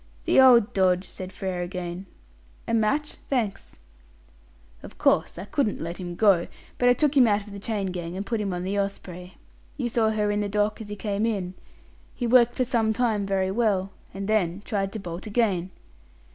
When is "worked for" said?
12.25-12.65